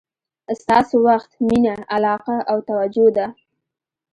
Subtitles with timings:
[0.61, 3.27] ستاسو وخت، مینه، علاقه او توجه ده.